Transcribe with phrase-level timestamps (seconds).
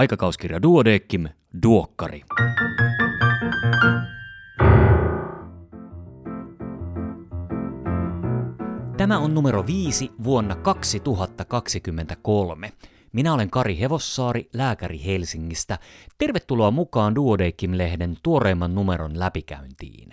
[0.00, 1.28] Aikakauskirja Duodeckim,
[1.62, 2.22] Duokkari.
[8.96, 12.72] Tämä on numero 5 vuonna 2023.
[13.12, 15.78] Minä olen Kari Hevossaari, lääkäri Helsingistä.
[16.18, 20.10] Tervetuloa mukaan Duodeckim-lehden tuoreimman numeron läpikäyntiin.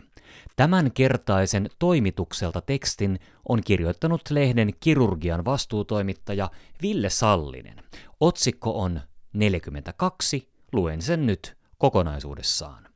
[0.56, 3.20] Tämän kertaisen toimitukselta tekstin
[3.50, 6.50] on kirjoittanut lehden kirurgian vastuutoimittaja
[6.82, 7.78] Ville Sallinen.
[8.20, 9.02] Otsikko on
[9.38, 12.88] 42, luen sen nyt kokonaisuudessaan.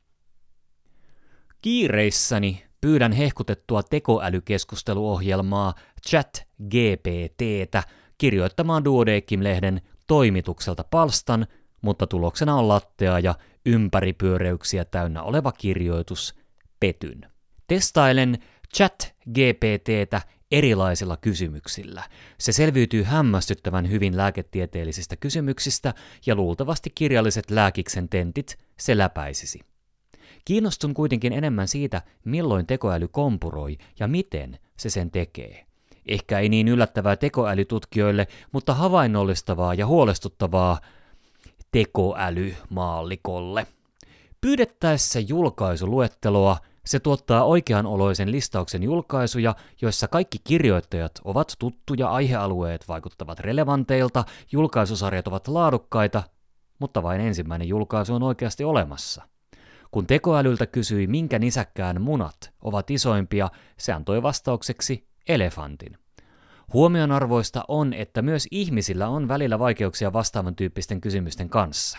[1.60, 5.74] Kiireissäni pyydän hehkutettua tekoälykeskusteluohjelmaa
[6.08, 7.82] Chat GPTtä
[8.18, 11.46] kirjoittamaan Duodeckim-lehden toimitukselta palstan,
[11.82, 13.34] mutta tuloksena on lattea ja
[13.66, 16.34] ympäripyöreyksiä täynnä oleva kirjoitus
[16.80, 17.30] Petyn.
[17.66, 18.38] Testailen
[18.76, 20.20] Chat GPTtä
[20.52, 22.02] erilaisilla kysymyksillä.
[22.38, 25.94] Se selviytyy hämmästyttävän hyvin lääketieteellisistä kysymyksistä
[26.26, 29.60] ja luultavasti kirjalliset lääkiksen tentit se läpäisisi.
[30.44, 35.66] Kiinnostun kuitenkin enemmän siitä, milloin tekoäly kompuroi ja miten se sen tekee.
[36.08, 40.80] Ehkä ei niin yllättävää tekoälytutkijoille, mutta havainnollistavaa ja huolestuttavaa
[41.70, 43.66] tekoälymaallikolle.
[44.40, 54.24] Pyydettäessä julkaisuluetteloa se tuottaa oikeanoloisen listauksen julkaisuja, joissa kaikki kirjoittajat ovat tuttuja, aihealueet vaikuttavat relevanteilta,
[54.52, 56.22] julkaisusarjat ovat laadukkaita,
[56.78, 59.22] mutta vain ensimmäinen julkaisu on oikeasti olemassa.
[59.90, 65.98] Kun tekoälyltä kysyi, minkä nisäkkään munat ovat isoimpia, se antoi vastaukseksi elefantin.
[66.72, 71.98] Huomionarvoista on, että myös ihmisillä on välillä vaikeuksia vastaavan tyyppisten kysymysten kanssa.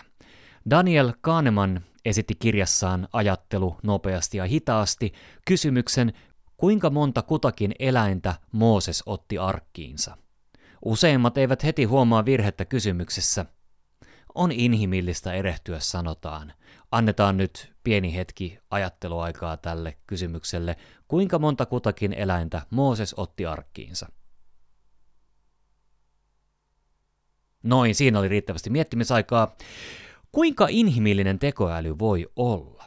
[0.70, 5.12] Daniel Kahneman esitti kirjassaan Ajattelu nopeasti ja hitaasti
[5.46, 6.12] kysymyksen,
[6.56, 10.16] kuinka monta kutakin eläintä Mooses otti arkkiinsa.
[10.84, 13.46] Useimmat eivät heti huomaa virhettä kysymyksessä.
[14.34, 16.52] On inhimillistä erehtyä, sanotaan.
[16.90, 20.76] Annetaan nyt pieni hetki ajatteluaikaa tälle kysymykselle,
[21.08, 24.08] kuinka monta kutakin eläintä Mooses otti arkkiinsa.
[27.62, 29.56] Noin, siinä oli riittävästi miettimisaikaa.
[30.34, 32.84] Kuinka inhimillinen tekoäly voi olla?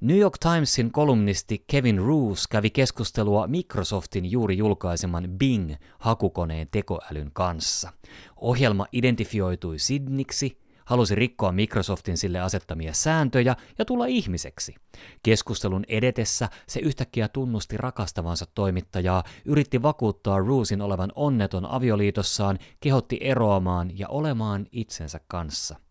[0.00, 7.92] New York Timesin kolumnisti Kevin Roos kävi keskustelua Microsoftin juuri julkaiseman Bing-hakukoneen tekoälyn kanssa.
[8.36, 14.74] Ohjelma identifioitui Sidniksi, halusi rikkoa Microsoftin sille asettamia sääntöjä ja tulla ihmiseksi.
[15.22, 23.98] Keskustelun edetessä se yhtäkkiä tunnusti rakastavansa toimittajaa, yritti vakuuttaa Roosin olevan onneton avioliitossaan, kehotti eroamaan
[23.98, 25.76] ja olemaan itsensä kanssa–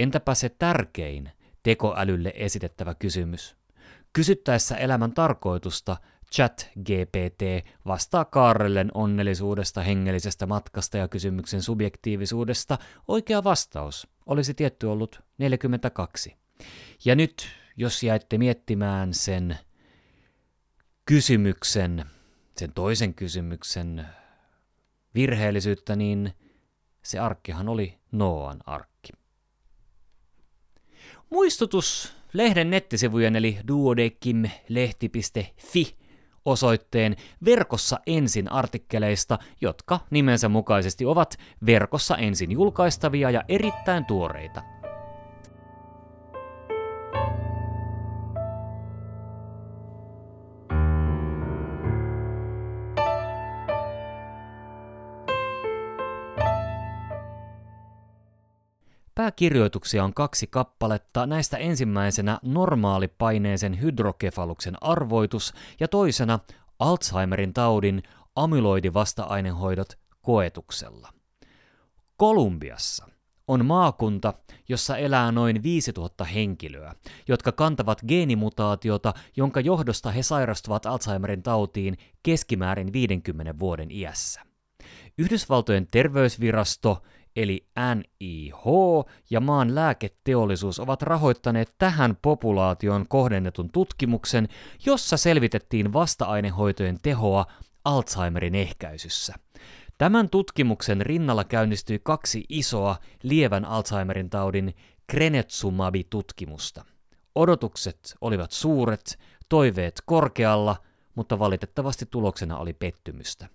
[0.00, 1.30] Entäpä se tärkein
[1.62, 3.56] tekoälylle esitettävä kysymys?
[4.12, 5.96] Kysyttäessä elämän tarkoitusta
[6.32, 12.78] Chat GPT vastaa Kaarellen onnellisuudesta, hengellisestä matkasta ja kysymyksen subjektiivisuudesta.
[13.08, 16.36] Oikea vastaus olisi tietty ollut 42.
[17.04, 19.58] Ja nyt, jos jäitte miettimään sen
[21.04, 22.04] kysymyksen,
[22.56, 24.06] sen toisen kysymyksen
[25.14, 26.32] virheellisyyttä, niin
[27.02, 28.89] se arkkihan oli Noan arkki.
[31.30, 35.96] Muistutus lehden nettisivujen eli duodeckim-lehti.fi
[36.44, 44.62] osoitteen verkossa ensin artikkeleista, jotka nimensä mukaisesti ovat verkossa ensin julkaistavia ja erittäin tuoreita.
[59.20, 66.38] Pääkirjoituksia on kaksi kappaletta, näistä ensimmäisenä normaalipaineisen hydrokefaluksen arvoitus ja toisena
[66.78, 68.02] Alzheimerin taudin
[68.36, 71.08] amyloidivasta-ainehoidot koetuksella.
[72.16, 73.06] Kolumbiassa
[73.48, 74.34] on maakunta,
[74.68, 76.94] jossa elää noin 5000 henkilöä,
[77.28, 84.40] jotka kantavat geenimutaatiota, jonka johdosta he sairastuvat Alzheimerin tautiin keskimäärin 50 vuoden iässä.
[85.18, 87.02] Yhdysvaltojen terveysvirasto
[87.36, 88.64] eli NIH
[89.30, 94.48] ja maan lääketeollisuus ovat rahoittaneet tähän populaation kohdennetun tutkimuksen,
[94.86, 97.46] jossa selvitettiin vasta-ainehoitojen tehoa
[97.84, 99.34] Alzheimerin ehkäisyssä.
[99.98, 104.74] Tämän tutkimuksen rinnalla käynnistyi kaksi isoa lievän Alzheimerin taudin
[105.06, 106.84] Krenetsumabi-tutkimusta.
[107.34, 109.18] Odotukset olivat suuret,
[109.48, 110.76] toiveet korkealla,
[111.14, 113.48] mutta valitettavasti tuloksena oli pettymystä.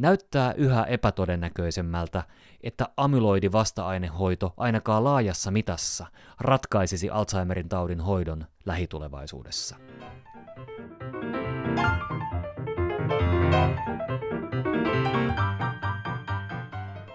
[0.00, 2.22] Näyttää yhä epätodennäköisemmältä,
[2.62, 6.06] että amyloidi vasta-ainehoito ainakaan laajassa mitassa
[6.40, 9.76] ratkaisisi Alzheimerin taudin hoidon lähitulevaisuudessa.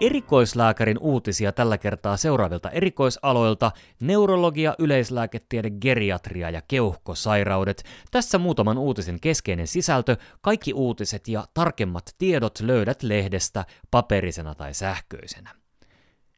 [0.00, 7.84] Erikoislääkärin uutisia tällä kertaa seuraavilta erikoisaloilta, neurologia, yleislääketiede, geriatria ja keuhkosairaudet.
[8.10, 15.50] Tässä muutaman uutisen keskeinen sisältö, kaikki uutiset ja tarkemmat tiedot löydät lehdestä paperisena tai sähköisenä.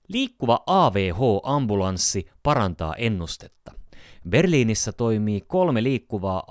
[0.09, 3.73] Liikkuva AVH-ambulanssi parantaa ennustetta.
[4.29, 6.45] Berliinissä toimii kolme liikkuvaa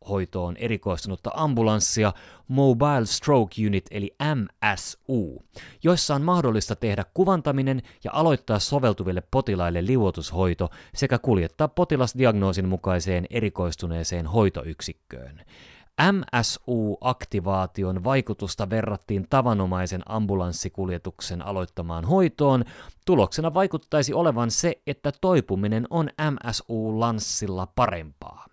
[0.00, 2.12] AVH-hoitoon erikoistunutta ambulanssia
[2.48, 5.42] Mobile Stroke Unit eli MSU,
[5.82, 13.26] joissa on mahdollista tehdä kuvantaminen ja aloittaa soveltuville potilaille liuotushoito sekä kuljettaa potilas diagnoosin mukaiseen
[13.30, 15.40] erikoistuneeseen hoitoyksikköön.
[16.12, 22.64] MSU-aktivaation vaikutusta verrattiin tavanomaisen ambulanssikuljetuksen aloittamaan hoitoon.
[23.06, 28.49] Tuloksena vaikuttaisi olevan se, että toipuminen on MSU-lanssilla parempaa.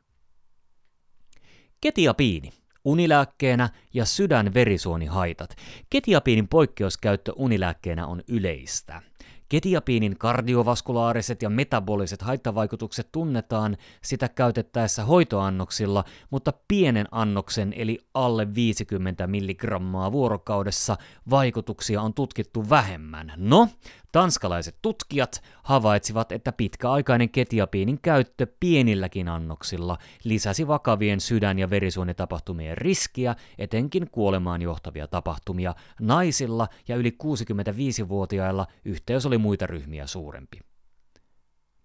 [1.82, 2.52] Ketiapiini
[2.86, 5.56] unilääkkeenä ja sydänverisuonihaitat.
[5.90, 9.02] Ketiapiinin poikkeuskäyttö unilääkkeenä on yleistä.
[9.50, 19.28] Ketiapiinin kardiovasulaariset ja metaboliset haittavaikutukset tunnetaan sitä käytettäessä hoitoannoksilla, mutta pienen annoksen eli alle 50
[19.28, 20.98] milligrammaa vuorokaudessa
[21.30, 23.34] vaikutuksia on tutkittu vähemmän.
[23.38, 23.68] No,
[24.12, 33.36] Tanskalaiset tutkijat havaitsivat, että pitkäaikainen ketiapiinin käyttö pienilläkin annoksilla lisäsi vakavien sydän- ja verisuonitapahtumien riskiä,
[33.58, 35.76] etenkin kuolemaan johtavia tapahtumia.
[36.02, 40.60] Naisilla ja yli 65-vuotiailla yhteys oli muita ryhmiä suurempi.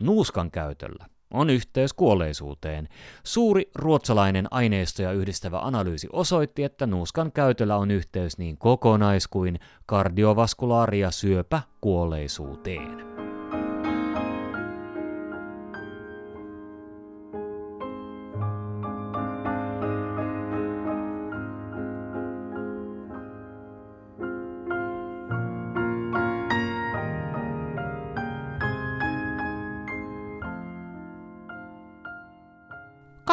[0.03, 2.89] Nuuskan käytöllä on yhteys kuolleisuuteen.
[3.25, 11.01] Suuri ruotsalainen aineistoja yhdistävä analyysi osoitti, että nuuskan käytöllä on yhteys niin kokonais- kuin kardiovaskulaari-
[11.01, 13.32] ja syöpäkuolleisuuteen.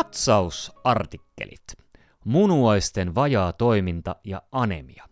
[0.09, 1.63] Katsausartikkelit.
[2.25, 5.05] Munuaisten vajaa toiminta ja anemia.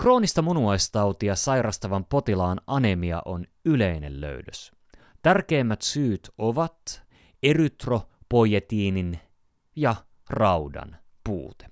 [0.00, 4.72] Kroonista munuaistautia sairastavan potilaan anemia on yleinen löydös.
[5.22, 7.02] Tärkeimmät syyt ovat
[7.42, 9.18] erytropoietiinin
[9.76, 9.94] ja
[10.30, 11.66] raudan puute.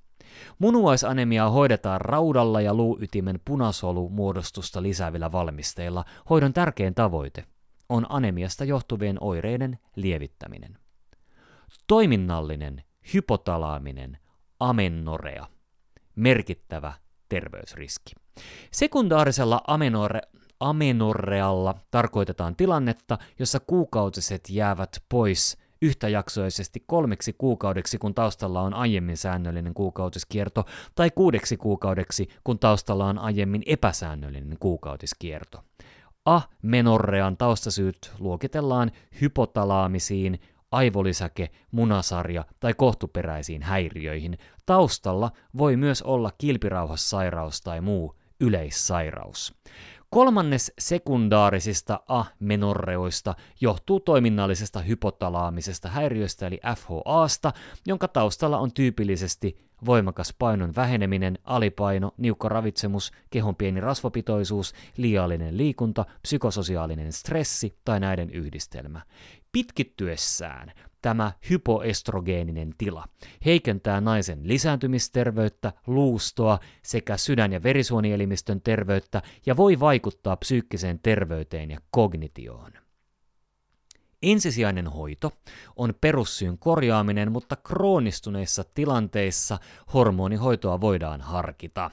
[0.59, 6.05] Munuaisanemiaa hoidetaan raudalla ja luuytimen punasolumuodostusta lisäävillä valmisteilla.
[6.31, 7.45] Hoidon tärkein tavoite
[7.89, 10.84] on anemiasta johtuvien oireiden lievittäminen.
[11.87, 12.83] Toiminnallinen
[13.15, 14.19] hypotalaaminen
[14.61, 15.47] amennorea.
[16.17, 16.93] Merkittävä
[17.29, 18.13] terveysriski.
[18.71, 20.21] Sekundaarisella amenore,
[20.61, 29.75] amenorrealla tarkoitetaan tilannetta, jossa kuukautiset jäävät pois yhtäjaksoisesti kolmeksi kuukaudeksi, kun taustalla on aiemmin säännöllinen
[29.75, 35.63] kuukautiskierto, tai kuudeksi kuukaudeksi, kun taustalla on aiemmin epäsäännöllinen kuukautiskierto.
[36.25, 38.91] A-menorrean taustasyyt luokitellaan
[39.21, 40.41] hypotalaamisiin,
[40.75, 44.39] aivolisäke, munasarja tai kohtuperäisiin häiriöihin.
[44.67, 49.55] Taustalla voi myös olla kilpirauhassairaus tai muu yleissairaus.
[50.11, 57.53] Kolmannes sekundaarisista amenorreoista johtuu toiminnallisesta hypotalaamisesta häiriöstä eli FHAsta,
[57.87, 66.05] jonka taustalla on tyypillisesti voimakas painon väheneminen, alipaino, niukka ravitsemus, kehon pieni rasvapitoisuus, liiallinen liikunta,
[66.23, 69.01] psykososiaalinen stressi tai näiden yhdistelmä.
[69.55, 73.09] Pitkittyessään tämä hypoestrogeeninen tila
[73.45, 81.79] heikentää naisen lisääntymisterveyttä, luustoa sekä sydän- ja verisuonielimistön terveyttä ja voi vaikuttaa psyykkiseen terveyteen ja
[81.91, 82.84] kognitioon.
[84.33, 85.33] Ensisijainen hoito
[85.77, 89.59] on perussyyn korjaaminen, mutta kroonistuneissa tilanteissa
[89.95, 91.91] hormonihoitoa voidaan harkita.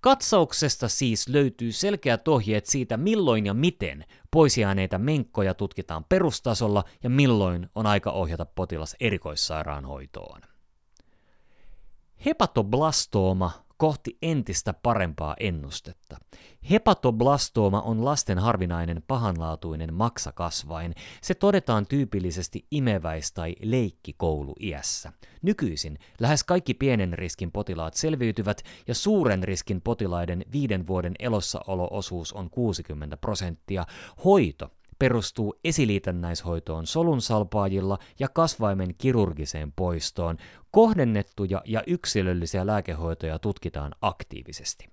[0.00, 7.70] Katsauksesta siis löytyy selkeät ohjeet siitä, milloin ja miten poisjääneitä menkkoja tutkitaan perustasolla ja milloin
[7.74, 10.40] on aika ohjata potilas erikoissairaanhoitoon.
[12.26, 16.16] Hepatoblastooma kohti entistä parempaa ennustetta.
[16.70, 20.94] Hepatoblastooma on lasten harvinainen pahanlaatuinen maksakasvain.
[21.22, 25.12] Se todetaan tyypillisesti imeväis- tai leikkikouluiässä.
[25.42, 32.50] Nykyisin lähes kaikki pienen riskin potilaat selviytyvät ja suuren riskin potilaiden viiden vuoden elossaoloosuus on
[32.50, 33.86] 60 prosenttia.
[34.24, 40.36] Hoito perustuu esiliitännäishoitoon solunsalpaajilla ja kasvaimen kirurgiseen poistoon.
[40.70, 44.88] Kohdennettuja ja yksilöllisiä lääkehoitoja tutkitaan aktiivisesti.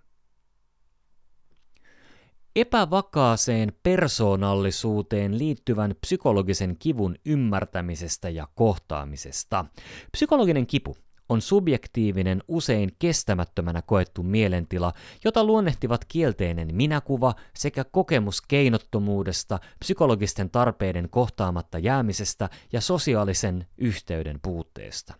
[2.55, 9.65] Epävakaaseen persoonallisuuteen liittyvän psykologisen kivun ymmärtämisestä ja kohtaamisesta.
[10.11, 10.97] Psykologinen kipu
[11.31, 21.09] on subjektiivinen, usein kestämättömänä koettu mielentila, jota luonnehtivat kielteinen minäkuva sekä kokemus keinottomuudesta, psykologisten tarpeiden
[21.09, 25.13] kohtaamatta jäämisestä ja sosiaalisen yhteyden puutteesta.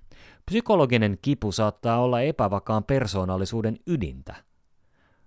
[0.45, 4.35] Psykologinen kipu saattaa olla epävakaan persoonallisuuden ydintä.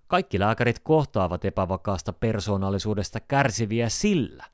[0.07, 4.45] Kaikki lääkärit kohtaavat epävakaasta persoonallisuudesta kärsiviä sillä.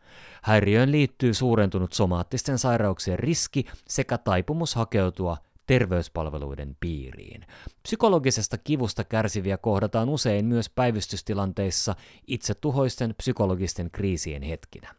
[0.43, 5.37] Häiriöön liittyy suurentunut somaattisten sairauksien riski sekä taipumus hakeutua
[5.71, 7.47] terveyspalveluiden piiriin.
[7.83, 11.97] Psykologisesta kivusta kärsiviä kohdataan usein myös päivystystilanteissa
[12.27, 14.95] itsetuhoisten psykologisten kriisien hetkinä.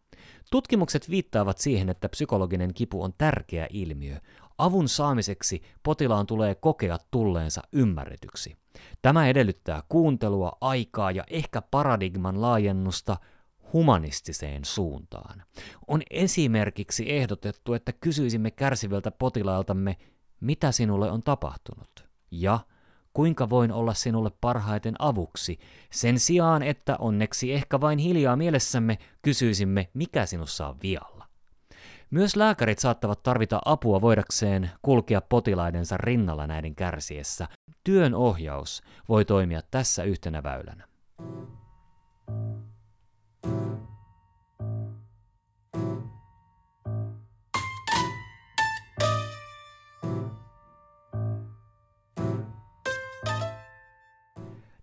[0.51, 4.17] Tutkimukset viittaavat siihen, että psykologinen kipu on tärkeä ilmiö.
[4.57, 8.55] Avun saamiseksi potilaan tulee kokea tulleensa ymmärretyksi.
[9.01, 13.17] Tämä edellyttää kuuntelua, aikaa ja ehkä paradigman laajennusta
[13.73, 15.43] humanistiseen suuntaan.
[15.87, 19.97] On esimerkiksi ehdotettu, että kysyisimme kärsiviltä potilailtamme,
[20.41, 22.59] mitä sinulle on tapahtunut, ja
[23.13, 25.59] kuinka voin olla sinulle parhaiten avuksi,
[25.91, 31.27] sen sijaan, että onneksi ehkä vain hiljaa mielessämme kysyisimme, mikä sinussa on vialla.
[32.11, 37.47] Myös lääkärit saattavat tarvita apua voidakseen kulkea potilaidensa rinnalla näiden kärsiessä.
[37.83, 40.87] Työn ohjaus voi toimia tässä yhtenä väylänä.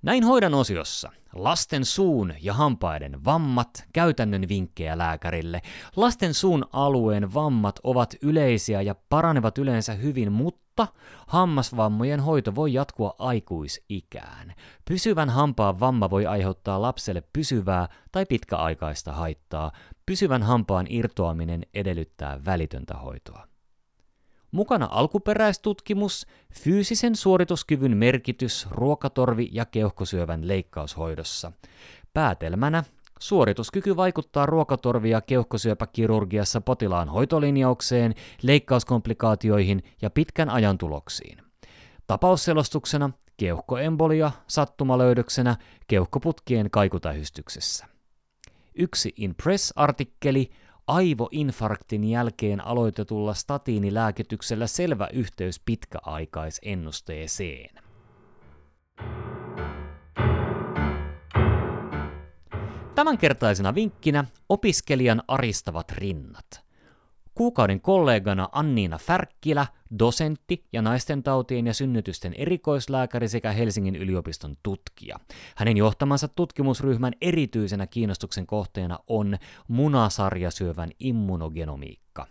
[0.09, 1.13] Näin hoidan osiossa.
[1.33, 5.63] Lasten suun ja hampaiden vammat, käytännön vinkkejä lääkärille.
[5.97, 10.89] Lasten suun alueen vammat ovat yleisiä ja paranevat yleensä hyvin, mutta
[11.27, 14.55] hammasvammojen hoito voi jatkua aikuisikään.
[14.85, 19.73] Pysyvän hampaan vamma voi aiheuttaa lapselle pysyvää tai pitkäaikaista haittaa.
[20.07, 23.48] Pysyvän hampaan irtoaminen edellyttää välitöntä hoitoa.
[24.51, 31.53] Mukana alkuperäistutkimus, fyysisen suorituskyvyn merkitys ruokatorvi- ja keuhkosyövän leikkaushoidossa.
[32.15, 32.85] Päätelmänä
[33.19, 41.39] Suorituskyky vaikuttaa ruokatorvi- ja keuhkosyöpäkirurgiassa potilaan hoitolinjaukseen, leikkauskomplikaatioihin ja pitkän ajan tuloksiin.
[42.07, 47.87] Tapausselostuksena keuhkoembolia sattumalöydöksenä keuhkoputkien kaikutähystyksessä.
[48.75, 50.51] Yksi Impress-artikkeli
[50.89, 57.71] aivoinfarktin jälkeen aloitetulla statiinilääkityksellä selvä yhteys pitkäaikaisennusteeseen.
[62.95, 66.68] Tämänkertaisena vinkkinä opiskelijan aristavat rinnat.
[67.39, 69.67] Kuukauden kollegana Anniina Färkkilä,
[69.99, 75.17] dosentti ja naistentautien ja synnytysten erikoislääkäri sekä Helsingin yliopiston tutkija.
[75.57, 82.27] Hänen johtamansa tutkimusryhmän erityisenä kiinnostuksen kohteena on munasarjasyövän immunogenomiikka.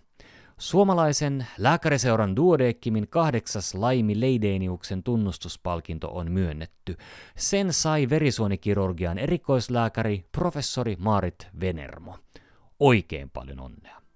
[0.58, 6.98] Suomalaisen lääkäriseuran Duodeckimin kahdeksas Laimi Leideniuksen tunnustuspalkinto on myönnetty.
[7.38, 12.18] Sen sai verisuonikirurgian erikoislääkäri professori Maarit Venermo.
[12.80, 14.07] Oikein paljon onnea.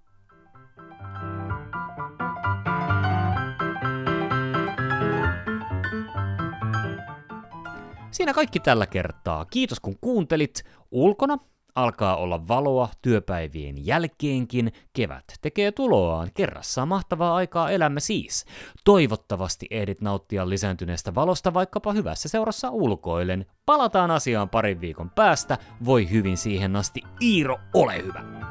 [8.21, 9.45] Siinä kaikki tällä kertaa.
[9.45, 10.63] Kiitos kun kuuntelit.
[10.91, 11.37] Ulkona
[11.75, 14.71] alkaa olla valoa työpäivien jälkeenkin.
[14.93, 16.29] Kevät tekee tuloaan.
[16.33, 18.45] Kerrassaan mahtavaa aikaa elämme siis.
[18.83, 23.45] Toivottavasti ehdit nauttia lisääntyneestä valosta vaikkapa hyvässä seurassa ulkoilen.
[23.65, 25.57] Palataan asiaan parin viikon päästä.
[25.85, 27.01] Voi hyvin siihen asti.
[27.21, 28.50] Iiro, ole hyvä!